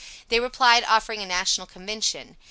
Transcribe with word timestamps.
They 0.29 0.39
replied, 0.39 0.83
offering 0.85 1.21
a 1.21 1.27
National 1.27 1.67
Convention. 1.67 2.37